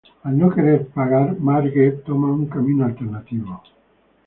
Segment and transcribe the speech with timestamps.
[0.27, 3.61] Al no querer pagar, Marge toma un camino alternativo.